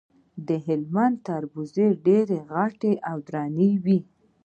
[0.47, 1.69] د هلمند تربوز
[2.07, 3.99] ډیر غټ او دروند وي.